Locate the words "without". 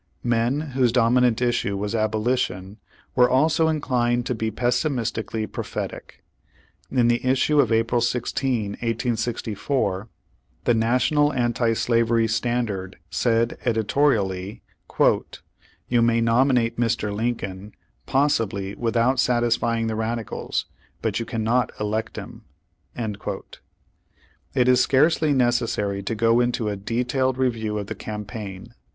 18.73-19.19